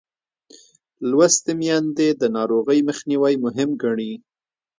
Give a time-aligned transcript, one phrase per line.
[1.09, 4.13] لوستې میندې د ناروغۍ مخنیوی مهم ګڼي.